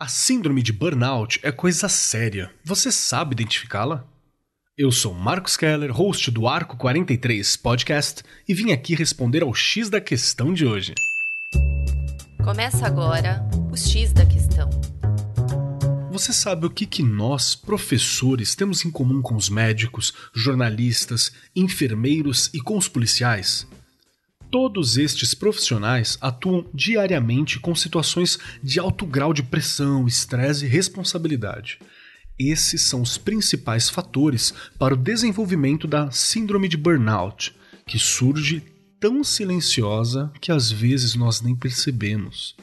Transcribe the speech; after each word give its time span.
A 0.00 0.08
síndrome 0.08 0.62
de 0.62 0.72
burnout 0.72 1.38
é 1.42 1.52
coisa 1.52 1.86
séria. 1.86 2.50
Você 2.64 2.90
sabe 2.90 3.34
identificá-la? 3.34 4.08
Eu 4.74 4.90
sou 4.90 5.12
Marcos 5.12 5.58
Keller, 5.58 5.92
host 5.92 6.30
do 6.30 6.48
Arco 6.48 6.74
43 6.78 7.54
Podcast, 7.58 8.22
e 8.48 8.54
vim 8.54 8.72
aqui 8.72 8.94
responder 8.94 9.42
ao 9.42 9.52
X 9.52 9.90
da 9.90 10.00
questão 10.00 10.54
de 10.54 10.64
hoje. 10.64 10.94
Começa 12.42 12.86
agora 12.86 13.46
o 13.70 13.76
X 13.76 14.14
da 14.14 14.24
questão. 14.24 14.70
Você 16.10 16.32
sabe 16.32 16.64
o 16.64 16.70
que, 16.70 16.86
que 16.86 17.02
nós, 17.02 17.54
professores, 17.54 18.54
temos 18.54 18.82
em 18.86 18.90
comum 18.90 19.20
com 19.20 19.36
os 19.36 19.50
médicos, 19.50 20.14
jornalistas, 20.32 21.30
enfermeiros 21.54 22.48
e 22.54 22.60
com 22.62 22.78
os 22.78 22.88
policiais? 22.88 23.68
Todos 24.50 24.96
estes 24.96 25.32
profissionais 25.32 26.18
atuam 26.20 26.66
diariamente 26.74 27.60
com 27.60 27.72
situações 27.72 28.36
de 28.60 28.80
alto 28.80 29.06
grau 29.06 29.32
de 29.32 29.44
pressão, 29.44 30.08
estresse 30.08 30.64
e 30.64 30.68
responsabilidade. 30.68 31.78
Esses 32.36 32.82
são 32.82 33.00
os 33.00 33.16
principais 33.16 33.88
fatores 33.88 34.52
para 34.76 34.94
o 34.94 34.96
desenvolvimento 34.96 35.86
da 35.86 36.10
síndrome 36.10 36.66
de 36.66 36.76
burnout, 36.76 37.54
que 37.86 37.98
surge 37.98 38.64
tão 38.98 39.22
silenciosa 39.22 40.32
que 40.40 40.50
às 40.50 40.70
vezes 40.70 41.14
nós 41.14 41.40
nem 41.40 41.54
percebemos. 41.54 42.56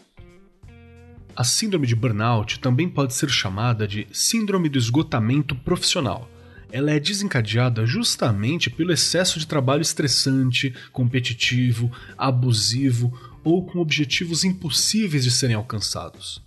A 1.33 1.43
síndrome 1.45 1.87
de 1.87 1.95
burnout 1.95 2.59
também 2.59 2.89
pode 2.89 3.13
ser 3.13 3.29
chamada 3.29 3.87
de 3.87 4.07
síndrome 4.11 4.67
do 4.67 4.77
esgotamento 4.77 5.55
profissional 5.55 6.29
ela 6.71 6.91
é 6.91 6.99
desencadeada 6.99 7.85
justamente 7.85 8.69
pelo 8.69 8.91
excesso 8.91 9.39
de 9.39 9.47
trabalho 9.47 9.81
estressante, 9.81 10.73
competitivo, 10.91 11.91
abusivo 12.17 13.17
ou 13.43 13.65
com 13.65 13.79
objetivos 13.79 14.43
impossíveis 14.43 15.23
de 15.23 15.31
serem 15.31 15.55
alcançados. 15.55 16.45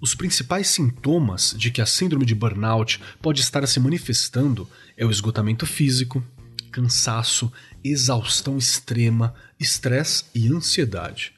Os 0.00 0.14
principais 0.14 0.68
sintomas 0.68 1.54
de 1.56 1.70
que 1.70 1.80
a 1.80 1.86
síndrome 1.86 2.24
de 2.24 2.34
burnout 2.34 3.00
pode 3.20 3.40
estar 3.40 3.66
se 3.66 3.80
manifestando 3.80 4.68
é 4.96 5.04
o 5.04 5.10
esgotamento 5.10 5.66
físico, 5.66 6.22
cansaço, 6.70 7.52
exaustão 7.82 8.56
extrema, 8.56 9.34
estresse 9.58 10.24
e 10.34 10.46
ansiedade. 10.48 11.32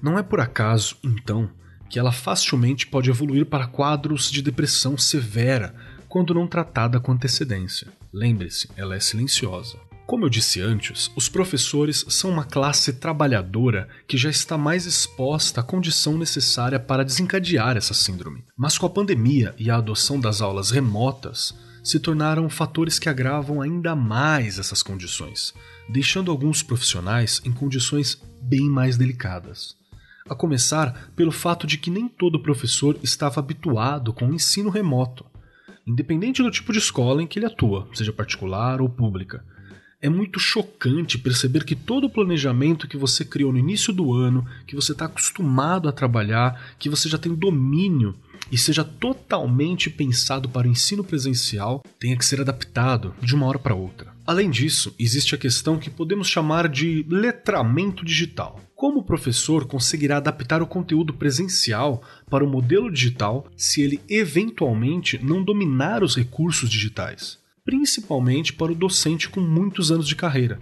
Não 0.00 0.18
é 0.18 0.22
por 0.22 0.40
acaso, 0.40 0.96
então, 1.02 1.50
que 1.88 1.98
ela 1.98 2.12
facilmente 2.12 2.86
pode 2.86 3.10
evoluir 3.10 3.46
para 3.46 3.66
quadros 3.66 4.30
de 4.30 4.42
depressão 4.42 4.96
severa, 4.96 5.74
quando 6.14 6.32
não 6.32 6.46
tratada 6.46 7.00
com 7.00 7.10
antecedência. 7.10 7.88
Lembre-se, 8.12 8.70
ela 8.76 8.94
é 8.94 9.00
silenciosa. 9.00 9.76
Como 10.06 10.24
eu 10.24 10.30
disse 10.30 10.60
antes, 10.60 11.10
os 11.16 11.28
professores 11.28 12.06
são 12.08 12.30
uma 12.30 12.44
classe 12.44 12.92
trabalhadora 12.92 13.88
que 14.06 14.16
já 14.16 14.30
está 14.30 14.56
mais 14.56 14.86
exposta 14.86 15.60
à 15.60 15.64
condição 15.64 16.16
necessária 16.16 16.78
para 16.78 17.04
desencadear 17.04 17.76
essa 17.76 17.92
síndrome. 17.92 18.44
Mas 18.56 18.78
com 18.78 18.86
a 18.86 18.90
pandemia 18.90 19.56
e 19.58 19.68
a 19.68 19.78
adoção 19.78 20.20
das 20.20 20.40
aulas 20.40 20.70
remotas, 20.70 21.52
se 21.82 21.98
tornaram 21.98 22.48
fatores 22.48 23.00
que 23.00 23.08
agravam 23.08 23.60
ainda 23.60 23.96
mais 23.96 24.60
essas 24.60 24.84
condições, 24.84 25.52
deixando 25.88 26.30
alguns 26.30 26.62
profissionais 26.62 27.42
em 27.44 27.50
condições 27.50 28.22
bem 28.40 28.70
mais 28.70 28.96
delicadas. 28.96 29.74
A 30.30 30.34
começar 30.36 31.10
pelo 31.16 31.32
fato 31.32 31.66
de 31.66 31.76
que 31.76 31.90
nem 31.90 32.08
todo 32.08 32.40
professor 32.40 32.96
estava 33.02 33.40
habituado 33.40 34.12
com 34.12 34.28
o 34.28 34.34
ensino 34.34 34.70
remoto 34.70 35.26
independente 35.86 36.42
do 36.42 36.50
tipo 36.50 36.72
de 36.72 36.78
escola 36.78 37.22
em 37.22 37.26
que 37.26 37.38
ele 37.38 37.46
atua, 37.46 37.88
seja 37.92 38.12
particular 38.12 38.80
ou 38.80 38.88
pública. 38.88 39.44
É 40.00 40.08
muito 40.08 40.38
chocante 40.38 41.16
perceber 41.16 41.64
que 41.64 41.74
todo 41.74 42.04
o 42.04 42.10
planejamento 42.10 42.86
que 42.86 42.96
você 42.96 43.24
criou 43.24 43.50
no 43.50 43.58
início 43.58 43.90
do 43.90 44.12
ano, 44.12 44.44
que 44.66 44.74
você 44.74 44.92
está 44.92 45.06
acostumado 45.06 45.88
a 45.88 45.92
trabalhar, 45.92 46.74
que 46.78 46.90
você 46.90 47.08
já 47.08 47.16
tem 47.16 47.34
domínio 47.34 48.14
e 48.52 48.58
seja 48.58 48.84
totalmente 48.84 49.88
pensado 49.88 50.48
para 50.48 50.68
o 50.68 50.70
ensino 50.70 51.02
presencial, 51.02 51.82
tenha 51.98 52.16
que 52.18 52.24
ser 52.24 52.40
adaptado 52.40 53.14
de 53.22 53.34
uma 53.34 53.46
hora 53.46 53.58
para 53.58 53.74
outra. 53.74 54.12
Além 54.26 54.50
disso, 54.50 54.94
existe 54.98 55.34
a 55.34 55.38
questão 55.38 55.78
que 55.78 55.90
podemos 55.90 56.28
chamar 56.28 56.68
de 56.68 57.06
letramento 57.08 58.04
digital. 58.04 58.60
Como 58.84 59.00
o 59.00 59.02
professor 59.02 59.64
conseguirá 59.64 60.18
adaptar 60.18 60.60
o 60.60 60.66
conteúdo 60.66 61.14
presencial 61.14 62.02
para 62.28 62.44
o 62.44 62.46
modelo 62.46 62.92
digital 62.92 63.46
se 63.56 63.80
ele 63.80 63.98
eventualmente 64.10 65.18
não 65.24 65.42
dominar 65.42 66.02
os 66.02 66.14
recursos 66.14 66.68
digitais? 66.68 67.38
Principalmente 67.64 68.52
para 68.52 68.72
o 68.72 68.74
docente 68.74 69.30
com 69.30 69.40
muitos 69.40 69.90
anos 69.90 70.06
de 70.06 70.14
carreira. 70.14 70.60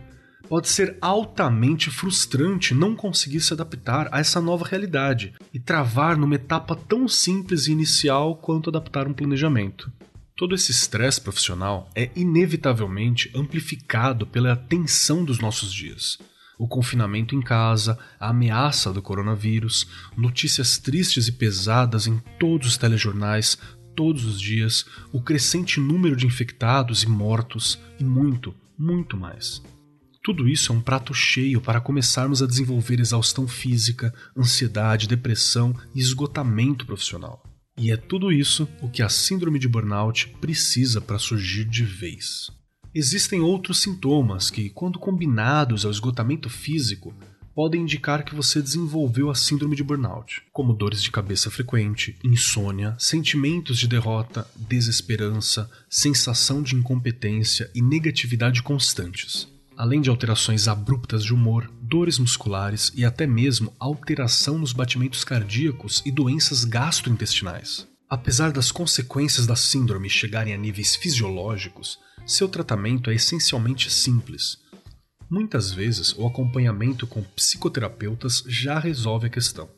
Pode 0.48 0.68
ser 0.68 0.96
altamente 1.00 1.90
frustrante 1.90 2.74
não 2.74 2.94
conseguir 2.94 3.40
se 3.40 3.54
adaptar 3.54 4.08
a 4.12 4.20
essa 4.20 4.40
nova 4.40 4.68
realidade 4.68 5.34
e 5.52 5.58
travar 5.58 6.16
numa 6.16 6.36
etapa 6.36 6.76
tão 6.76 7.08
simples 7.08 7.66
e 7.66 7.72
inicial 7.72 8.36
quanto 8.36 8.70
adaptar 8.70 9.08
um 9.08 9.12
planejamento. 9.12 9.92
Todo 10.36 10.54
esse 10.54 10.70
estresse 10.70 11.20
profissional 11.20 11.90
é 11.92 12.08
inevitavelmente 12.14 13.32
amplificado 13.34 14.28
pela 14.28 14.54
tensão 14.54 15.24
dos 15.24 15.40
nossos 15.40 15.74
dias. 15.74 16.20
O 16.58 16.68
confinamento 16.68 17.34
em 17.34 17.40
casa, 17.40 17.98
a 18.20 18.30
ameaça 18.30 18.92
do 18.92 19.02
coronavírus, 19.02 19.86
notícias 20.16 20.78
tristes 20.78 21.28
e 21.28 21.32
pesadas 21.32 22.06
em 22.06 22.18
todos 22.38 22.68
os 22.68 22.76
telejornais, 22.76 23.58
todos 23.96 24.24
os 24.24 24.40
dias, 24.40 24.84
o 25.12 25.20
crescente 25.20 25.80
número 25.80 26.16
de 26.16 26.26
infectados 26.26 27.02
e 27.02 27.08
mortos 27.08 27.78
e 27.98 28.04
muito, 28.04 28.54
muito 28.78 29.16
mais. 29.16 29.62
Tudo 30.22 30.48
isso 30.48 30.72
é 30.72 30.76
um 30.76 30.80
prato 30.80 31.12
cheio 31.12 31.60
para 31.60 31.80
começarmos 31.80 32.42
a 32.42 32.46
desenvolver 32.46 33.00
exaustão 33.00 33.48
física, 33.48 34.14
ansiedade, 34.36 35.08
depressão 35.08 35.74
e 35.94 35.98
esgotamento 35.98 36.86
profissional. 36.86 37.42
E 37.76 37.90
é 37.90 37.96
tudo 37.96 38.30
isso 38.30 38.68
o 38.80 38.88
que 38.88 39.02
a 39.02 39.08
síndrome 39.08 39.58
de 39.58 39.66
burnout 39.66 40.28
precisa 40.40 41.00
para 41.00 41.18
surgir 41.18 41.64
de 41.64 41.84
vez. 41.84 42.50
Existem 42.94 43.40
outros 43.40 43.80
sintomas 43.80 44.50
que, 44.50 44.68
quando 44.68 44.98
combinados 44.98 45.84
ao 45.84 45.90
esgotamento 45.90 46.50
físico, 46.50 47.14
podem 47.54 47.82
indicar 47.82 48.24
que 48.24 48.34
você 48.34 48.60
desenvolveu 48.60 49.30
a 49.30 49.34
síndrome 49.34 49.76
de 49.76 49.82
burnout, 49.82 50.42
como 50.52 50.72
dores 50.74 51.02
de 51.02 51.10
cabeça 51.10 51.50
frequente, 51.50 52.16
insônia, 52.22 52.94
sentimentos 52.98 53.78
de 53.78 53.88
derrota, 53.88 54.46
desesperança, 54.56 55.70
sensação 55.88 56.62
de 56.62 56.74
incompetência 56.74 57.70
e 57.74 57.82
negatividade 57.82 58.62
constantes 58.62 59.50
além 59.76 60.00
de 60.00 60.10
alterações 60.10 60.68
abruptas 60.68 61.24
de 61.24 61.32
humor, 61.32 61.70
dores 61.80 62.18
musculares 62.18 62.92
e 62.94 63.04
até 63.04 63.26
mesmo 63.26 63.74
alteração 63.78 64.58
nos 64.58 64.72
batimentos 64.72 65.24
cardíacos 65.24 66.02
e 66.04 66.10
doenças 66.10 66.64
gastrointestinais. 66.64 67.88
Apesar 68.08 68.52
das 68.52 68.70
consequências 68.70 69.46
da 69.46 69.56
síndrome 69.56 70.08
chegarem 70.08 70.52
a 70.52 70.56
níveis 70.58 70.94
fisiológicos, 70.94 71.98
seu 72.26 72.48
tratamento 72.48 73.10
é 73.10 73.14
essencialmente 73.14 73.90
simples. 73.90 74.58
Muitas 75.30 75.72
vezes, 75.72 76.14
o 76.16 76.26
acompanhamento 76.26 77.06
com 77.06 77.22
psicoterapeutas 77.22 78.44
já 78.46 78.78
resolve 78.78 79.26
a 79.26 79.30
questão. 79.30 79.68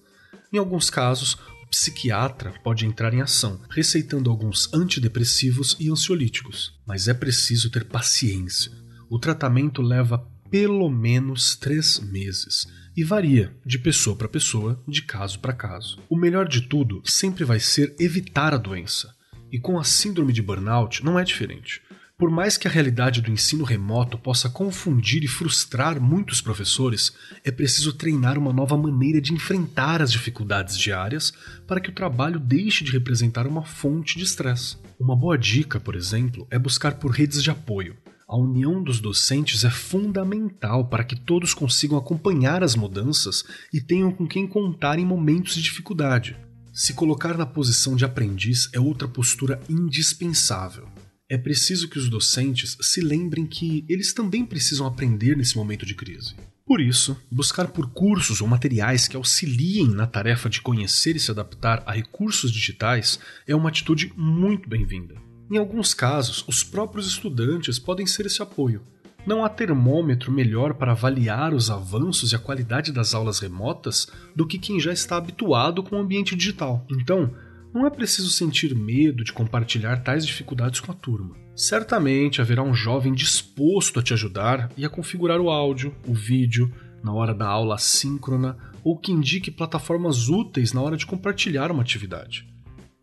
Em 0.53 0.59
alguns 0.59 0.91
casos, 0.91 1.34
o 1.62 1.66
psiquiatra 1.69 2.53
pode 2.62 2.87
entrar 2.87 3.15
em 3.15 3.22
ação, 3.22 3.60
receitando 3.71 4.31
alguns 4.31 4.72
antidepressivos 4.72 5.77
e 5.78 5.91
ansiolíticos, 5.91 6.78
mas 6.87 7.09
é 7.09 7.15
preciso 7.15 7.71
ter 7.71 7.84
paciência 7.84 8.84
o 9.15 9.19
tratamento 9.19 9.82
leva 9.82 10.19
pelo 10.50 10.88
menos 10.88 11.55
três 11.56 12.00
meses 12.00 12.66
e 12.97 13.05
varia 13.05 13.56
de 13.65 13.78
pessoa 13.78 14.16
para 14.16 14.28
pessoa, 14.28 14.82
de 14.88 15.03
caso 15.03 15.38
para 15.38 15.53
caso. 15.53 15.99
O 16.09 16.16
melhor 16.16 16.49
de 16.49 16.62
tudo 16.62 17.00
sempre 17.05 17.44
vai 17.44 17.61
ser 17.61 17.94
evitar 17.99 18.55
a 18.55 18.59
doença. 18.59 19.15
E 19.53 19.59
com 19.61 19.78
a 19.78 19.84
síndrome 19.84 20.32
de 20.32 20.43
burnout 20.43 21.05
não 21.05 21.16
é 21.16 21.22
diferente. 21.22 21.81
Por 22.25 22.31
mais 22.31 22.57
que 22.57 22.67
a 22.67 22.71
realidade 22.71 23.21
do 23.21 23.31
ensino 23.31 23.65
remoto 23.65 24.17
possa 24.17 24.49
confundir 24.49 25.23
e 25.23 25.29
frustrar 25.29 26.01
muitos 26.01 26.41
professores, 26.41 27.12
é 27.45 27.51
preciso 27.51 27.93
treinar 27.93 28.39
uma 28.39 28.51
nova 28.51 28.79
maneira 28.79 29.21
de 29.21 29.35
enfrentar 29.35 30.01
as 30.01 30.11
dificuldades 30.11 30.79
diárias 30.79 31.35
para 31.67 31.79
que 31.81 31.91
o 31.91 31.93
trabalho 31.93 32.41
deixe 32.41 32.82
de 32.82 32.93
representar 32.93 33.47
uma 33.47 33.62
fonte 33.62 34.17
de 34.17 34.25
estresse. 34.25 34.79
Uma 34.99 35.15
boa 35.15 35.37
dica, 35.37 35.79
por 35.79 35.94
exemplo, 35.94 36.47
é 36.50 36.59
buscar 36.59 36.94
por 36.94 37.11
redes 37.11 37.43
de 37.43 37.50
apoio. 37.50 37.94
A 38.26 38.38
união 38.38 38.82
dos 38.82 39.00
docentes 39.00 39.62
é 39.62 39.69
fundamental 39.69 40.88
para 40.88 41.05
que 41.05 41.17
todos 41.17 41.53
consigam 41.53 41.99
acompanhar 41.99 42.65
as 42.65 42.75
mudanças 42.75 43.44
e 43.71 43.82
tenham 43.82 44.11
com 44.11 44.26
quem 44.26 44.47
contar 44.47 44.99
em 44.99 45.05
momentos 45.05 45.56
de 45.56 45.61
dificuldade. 45.61 46.38
Se 46.73 46.94
colocar 46.94 47.37
na 47.37 47.44
posição 47.44 47.94
de 47.94 48.06
aprendiz 48.06 48.71
é 48.73 48.81
outra 48.81 49.06
postura 49.06 49.61
indispensável. 49.69 50.88
É 51.26 51.38
preciso 51.38 51.88
que 51.88 51.99
os 51.99 52.11
docentes 52.11 52.76
se 52.82 53.00
lembrem 53.00 53.47
que 53.47 53.82
eles 53.88 54.12
também 54.12 54.44
precisam 54.44 54.87
aprender 54.87 55.35
nesse 55.35 55.56
momento 55.56 55.87
de 55.87 55.94
crise. 55.94 56.35
Por 56.67 56.82
isso, 56.82 57.17
buscar 57.31 57.69
por 57.69 57.91
cursos 57.91 58.43
ou 58.43 58.49
materiais 58.49 59.09
que 59.09 59.17
auxiliem 59.17 59.88
na 59.88 60.06
tarefa 60.06 60.50
de 60.50 60.61
conhecer 60.61 61.17
e 61.17 61.21
se 61.21 61.31
adaptar 61.31 61.82
a 61.87 61.93
recursos 61.93 62.53
digitais 62.53 63.19
é 63.47 63.56
uma 63.56 63.71
atitude 63.71 64.12
muito 64.15 64.69
bem-vinda. 64.69 65.15
Em 65.50 65.56
alguns 65.56 65.94
casos, 65.94 66.44
os 66.47 66.62
próprios 66.62 67.06
estudantes 67.06 67.79
podem 67.79 68.06
ser 68.06 68.26
esse 68.26 68.43
apoio. 68.43 68.82
Não 69.26 69.43
há 69.43 69.49
termômetro 69.49 70.31
melhor 70.31 70.75
para 70.75 70.93
avaliar 70.93 71.55
os 71.55 71.71
avanços 71.71 72.32
e 72.32 72.37
a 72.37 72.38
qualidade 72.38 72.93
das 72.93 73.15
aulas 73.15 73.38
remotas 73.38 74.06
do 74.37 74.47
que 74.47 74.59
quem 74.59 74.79
já 74.79 74.93
está 74.93 75.17
habituado 75.17 75.82
com 75.82 75.97
o 75.97 76.00
ambiente 76.00 76.37
digital. 76.37 76.87
Então, 76.91 77.35
Não 77.75 77.85
é 77.85 77.91
preciso 77.91 78.31
sentir 78.31 78.73
medo 78.73 79.25
de 79.25 79.32
compartilhar 79.32 79.97
tais 79.97 80.25
dificuldades 80.25 80.79
com 80.79 80.93
a 80.93 80.94
turma. 80.94 81.35
Certamente 81.56 82.41
haverá 82.41 82.62
um 82.62 82.73
jovem 82.73 83.12
disposto 83.12 83.99
a 83.99 84.03
te 84.03 84.12
ajudar 84.12 84.71
e 84.76 84.85
a 84.85 84.88
configurar 84.88 85.41
o 85.41 85.50
áudio, 85.50 85.93
o 86.06 86.15
vídeo, 86.15 86.73
na 87.03 87.12
hora 87.12 87.35
da 87.35 87.49
aula 87.49 87.76
síncrona 87.76 88.56
ou 88.85 88.97
que 88.97 89.11
indique 89.11 89.50
plataformas 89.50 90.29
úteis 90.29 90.73
na 90.73 90.81
hora 90.81 90.97
de 90.97 91.05
compartilhar 91.05 91.73
uma 91.73 91.82
atividade. 91.82 92.49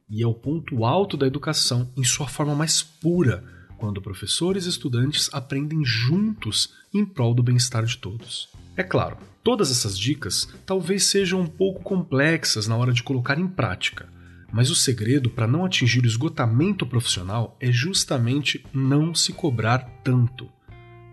E 0.09 0.23
é 0.23 0.27
o 0.27 0.33
ponto 0.33 0.85
alto 0.85 1.17
da 1.17 1.27
educação 1.27 1.91
em 1.97 2.03
sua 2.05 2.29
forma 2.29 2.55
mais 2.55 2.81
pura, 2.81 3.43
quando 3.77 4.01
professores 4.01 4.65
e 4.65 4.69
estudantes 4.69 5.29
aprendem 5.33 5.83
juntos 5.83 6.73
em 6.93 7.03
prol 7.03 7.33
do 7.33 7.43
bem-estar 7.43 7.83
de 7.83 7.97
todos. 7.97 8.47
É 8.77 8.83
claro, 8.83 9.17
todas 9.43 9.69
essas 9.69 9.99
dicas 9.99 10.47
talvez 10.65 11.07
sejam 11.07 11.41
um 11.41 11.47
pouco 11.47 11.83
complexas 11.83 12.67
na 12.67 12.77
hora 12.77 12.93
de 12.93 13.03
colocar 13.03 13.37
em 13.37 13.47
prática, 13.47 14.07
mas 14.51 14.69
o 14.69 14.75
segredo 14.75 15.29
para 15.29 15.47
não 15.47 15.65
atingir 15.65 16.03
o 16.03 16.07
esgotamento 16.07 16.85
profissional 16.85 17.57
é 17.59 17.71
justamente 17.71 18.65
não 18.73 19.13
se 19.13 19.33
cobrar 19.33 19.79
tanto. 20.03 20.49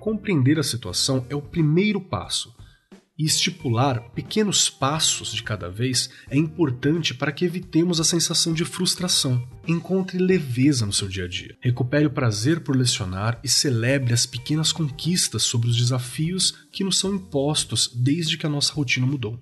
Compreender 0.01 0.59
a 0.59 0.63
situação 0.63 1.27
é 1.29 1.35
o 1.35 1.43
primeiro 1.43 2.01
passo 2.01 2.57
e 3.19 3.25
estipular 3.25 4.01
pequenos 4.15 4.71
passos 4.71 5.33
de 5.33 5.43
cada 5.43 5.69
vez 5.69 6.09
é 6.31 6.37
importante 6.37 7.13
para 7.13 7.33
que 7.33 7.45
evitemos 7.45 7.99
a 7.99 8.05
sensação 8.05 8.53
de 8.53 8.65
frustração. 8.65 9.45
Encontre 9.67 10.19
leveza 10.19 10.87
no 10.87 10.93
seu 10.93 11.09
dia 11.09 11.25
a 11.25 11.29
dia. 11.29 11.57
Recupere 11.61 12.07
o 12.07 12.11
prazer 12.11 12.61
por 12.61 12.77
lecionar 12.77 13.41
e 13.43 13.49
celebre 13.49 14.15
as 14.15 14.25
pequenas 14.25 14.71
conquistas 14.71 15.43
sobre 15.43 15.69
os 15.69 15.77
desafios 15.77 16.55
que 16.71 16.85
nos 16.85 16.99
são 16.99 17.17
impostos 17.17 17.91
desde 17.93 18.39
que 18.39 18.47
a 18.47 18.51
nossa 18.51 18.73
rotina 18.73 19.07
mudou. 19.07 19.39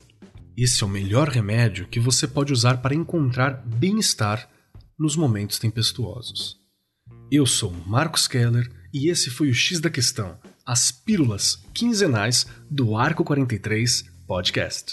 Esse 0.56 0.82
é 0.82 0.86
o 0.86 0.88
melhor 0.88 1.28
remédio 1.28 1.86
que 1.86 2.00
você 2.00 2.26
pode 2.26 2.50
usar 2.50 2.78
para 2.78 2.94
encontrar 2.94 3.62
bem-estar 3.66 4.48
nos 4.98 5.14
momentos 5.14 5.58
tempestuosos. 5.58 6.56
Eu 7.30 7.44
sou 7.44 7.70
Marcos 7.86 8.26
Keller 8.26 8.66
e 8.92 9.10
esse 9.10 9.28
foi 9.28 9.50
o 9.50 9.54
X 9.54 9.80
da 9.80 9.90
Questão 9.90 10.38
as 10.64 10.90
pílulas 10.90 11.62
quinzenais 11.74 12.46
do 12.70 12.96
Arco 12.96 13.22
43 13.22 14.04
Podcast. 14.26 14.92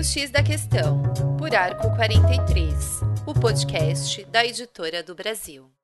O 0.00 0.02
X 0.02 0.30
da 0.30 0.42
Questão, 0.42 1.02
por 1.38 1.54
Arco 1.54 1.94
43, 1.94 3.00
o 3.26 3.34
podcast 3.34 4.24
da 4.24 4.44
editora 4.44 5.02
do 5.02 5.14
Brasil. 5.14 5.75